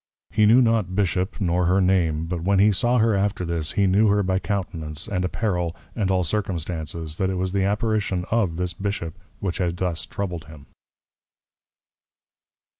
He 0.31 0.47
knew 0.47 0.63
not 0.63 0.95
Bishop, 0.95 1.39
nor 1.39 1.65
her 1.67 1.79
Name; 1.79 2.25
but 2.25 2.41
when 2.41 2.57
he 2.57 2.71
saw 2.71 2.97
her 2.97 3.13
after 3.13 3.45
this, 3.45 3.73
he 3.73 3.85
knew 3.85 4.09
by 4.23 4.33
her 4.33 4.39
Countenance, 4.39 5.07
and 5.07 5.23
Apparel, 5.23 5.75
and 5.95 6.09
all 6.09 6.23
Circumstances, 6.23 7.17
that 7.17 7.29
it 7.29 7.35
was 7.35 7.51
the 7.51 7.65
Apparition 7.65 8.25
of 8.31 8.57
this 8.57 8.73
Bishop, 8.73 9.13
which 9.41 9.59
had 9.59 9.77
thus 9.77 10.07
troubled 10.07 10.45
him. 10.45 10.65